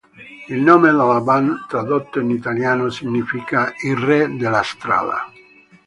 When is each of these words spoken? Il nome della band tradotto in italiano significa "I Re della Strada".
Il 0.49 0.59
nome 0.59 0.89
della 0.89 1.21
band 1.21 1.67
tradotto 1.67 2.19
in 2.19 2.31
italiano 2.31 2.89
significa 2.89 3.71
"I 3.83 3.93
Re 3.93 4.35
della 4.35 4.63
Strada". 4.63 5.31